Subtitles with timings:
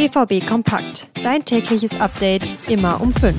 [0.00, 1.10] BVB Kompakt.
[1.22, 3.36] Dein tägliches Update immer um 5.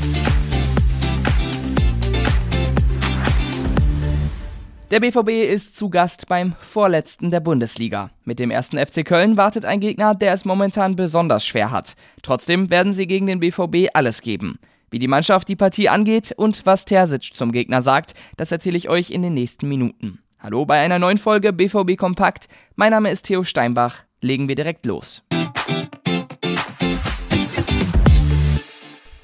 [4.91, 8.11] Der BVB ist zu Gast beim vorletzten der Bundesliga.
[8.25, 11.95] Mit dem ersten FC Köln wartet ein Gegner, der es momentan besonders schwer hat.
[12.21, 14.59] Trotzdem werden sie gegen den BVB alles geben.
[14.91, 18.87] Wie die Mannschaft die Partie angeht und was Terzic zum Gegner sagt, das erzähle ich
[18.87, 20.19] euch in den nächsten Minuten.
[20.39, 22.47] Hallo bei einer neuen Folge BVB Kompakt.
[22.75, 24.03] Mein Name ist Theo Steinbach.
[24.21, 25.23] Legen wir direkt los.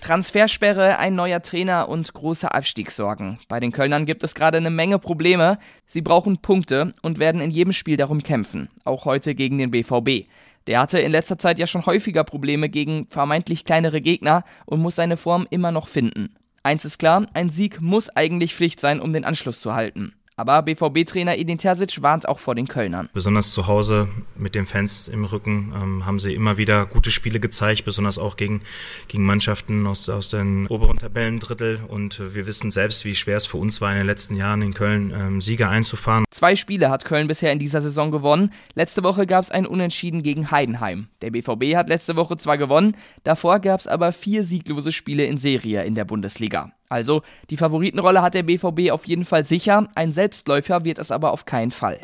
[0.07, 3.39] Transfersperre, ein neuer Trainer und große Abstiegssorgen.
[3.49, 5.59] Bei den Kölnern gibt es gerade eine Menge Probleme.
[5.85, 8.69] Sie brauchen Punkte und werden in jedem Spiel darum kämpfen.
[8.85, 10.29] Auch heute gegen den BVB.
[10.67, 14.95] Der hatte in letzter Zeit ja schon häufiger Probleme gegen vermeintlich kleinere Gegner und muss
[14.95, 16.33] seine Form immer noch finden.
[16.63, 20.13] Eins ist klar, ein Sieg muss eigentlich Pflicht sein, um den Anschluss zu halten.
[20.39, 23.09] Aber BVB-Trainer Edin Terzic warnt auch vor den Kölnern.
[23.11, 27.39] Besonders zu Hause mit den Fans im Rücken ähm, haben sie immer wieder gute Spiele
[27.39, 28.61] gezeigt, besonders auch gegen,
[29.07, 31.79] gegen Mannschaften aus, aus den oberen Tabellendrittel.
[31.87, 34.75] Und wir wissen selbst, wie schwer es für uns war, in den letzten Jahren in
[34.75, 36.23] Köln ähm, Siege einzufahren.
[36.29, 38.53] Zwei Spiele hat Köln bisher in dieser Saison gewonnen.
[38.75, 41.07] Letzte Woche gab es ein Unentschieden gegen Heidenheim.
[41.23, 45.39] Der BVB hat letzte Woche zwar gewonnen, davor gab es aber vier sieglose Spiele in
[45.39, 46.71] Serie in der Bundesliga.
[46.89, 51.31] Also, die Favoritenrolle hat der BVB auf jeden Fall sicher, ein Selbstläufer wird es aber
[51.31, 51.99] auf keinen Fall.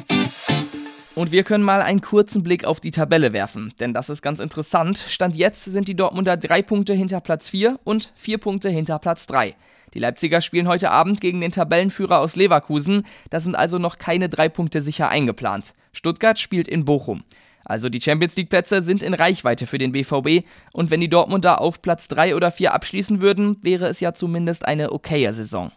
[1.16, 4.40] Und wir können mal einen kurzen Blick auf die Tabelle werfen, denn das ist ganz
[4.40, 5.06] interessant.
[5.08, 9.28] Stand jetzt sind die Dortmunder drei Punkte hinter Platz 4 und vier Punkte hinter Platz
[9.28, 9.56] 3.
[9.94, 14.28] Die Leipziger spielen heute Abend gegen den Tabellenführer aus Leverkusen, da sind also noch keine
[14.28, 15.76] drei Punkte sicher eingeplant.
[15.94, 17.24] Stuttgart spielt in Bochum.
[17.66, 21.62] Also die Champions League Plätze sind in Reichweite für den BVB und wenn die Dortmunder
[21.62, 25.72] auf Platz 3 oder 4 abschließen würden, wäre es ja zumindest eine okaye Saison.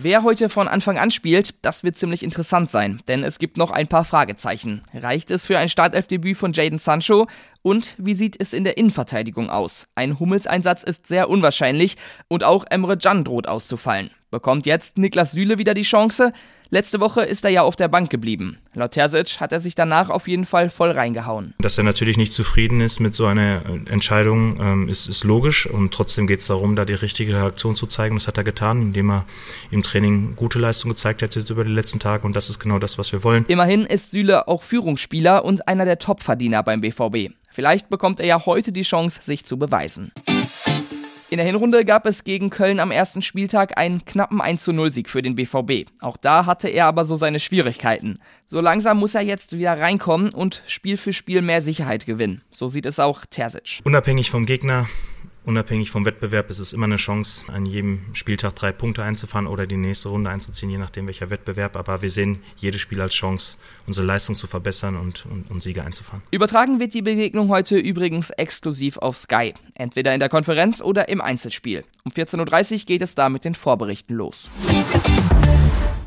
[0.00, 3.72] Wer heute von Anfang an spielt, das wird ziemlich interessant sein, denn es gibt noch
[3.72, 4.82] ein paar Fragezeichen.
[4.94, 7.26] Reicht es für ein Startelfdebüt von Jaden Sancho?
[7.62, 9.88] Und wie sieht es in der Innenverteidigung aus?
[9.96, 11.96] Ein Hummelseinsatz ist sehr unwahrscheinlich
[12.28, 14.12] und auch Emre Can droht auszufallen.
[14.30, 16.34] Bekommt jetzt Niklas Süle wieder die Chance?
[16.68, 18.58] Letzte Woche ist er ja auf der Bank geblieben.
[18.74, 21.54] Laut Terzic hat er sich danach auf jeden Fall voll reingehauen.
[21.60, 25.64] Dass er natürlich nicht zufrieden ist mit so einer Entscheidung, ähm, ist, ist logisch.
[25.64, 28.16] Und trotzdem geht es darum, da die richtige Reaktion zu zeigen.
[28.16, 29.24] Das hat er getan, indem er
[29.70, 32.26] im Training gute Leistung gezeigt hat jetzt über die letzten Tage.
[32.26, 33.46] Und das ist genau das, was wir wollen.
[33.48, 37.32] Immerhin ist Süle auch Führungsspieler und einer der Topverdiener beim BVB.
[37.50, 40.12] Vielleicht bekommt er ja heute die Chance, sich zu beweisen.
[41.30, 45.34] In der Hinrunde gab es gegen Köln am ersten Spieltag einen knappen 1-0-Sieg für den
[45.34, 45.86] BVB.
[46.00, 48.18] Auch da hatte er aber so seine Schwierigkeiten.
[48.46, 52.40] So langsam muss er jetzt wieder reinkommen und Spiel für Spiel mehr Sicherheit gewinnen.
[52.50, 53.80] So sieht es auch Terzic.
[53.84, 54.88] Unabhängig vom Gegner
[55.48, 59.66] unabhängig vom Wettbewerb ist es immer eine Chance, an jedem Spieltag drei Punkte einzufahren oder
[59.66, 61.74] die nächste Runde einzuziehen, je nachdem welcher Wettbewerb.
[61.76, 63.56] Aber wir sehen jedes Spiel als Chance,
[63.86, 66.22] unsere Leistung zu verbessern und, und, und Siege einzufahren.
[66.30, 69.54] Übertragen wird die Begegnung heute übrigens exklusiv auf Sky.
[69.74, 71.84] Entweder in der Konferenz oder im Einzelspiel.
[72.04, 74.50] Um 14.30 Uhr geht es da mit den Vorberichten los.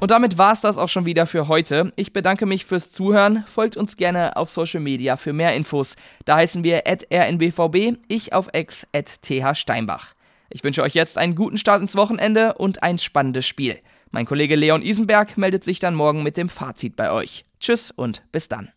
[0.01, 1.91] Und damit war es das auch schon wieder für heute.
[1.95, 3.43] Ich bedanke mich fürs Zuhören.
[3.45, 5.95] Folgt uns gerne auf Social Media für mehr Infos.
[6.25, 8.87] Da heißen wir rnbvb, ich auf ex
[9.21, 10.15] thsteinbach.
[10.49, 13.77] Ich wünsche euch jetzt einen guten Start ins Wochenende und ein spannendes Spiel.
[14.09, 17.45] Mein Kollege Leon Isenberg meldet sich dann morgen mit dem Fazit bei euch.
[17.59, 18.71] Tschüss und bis dann.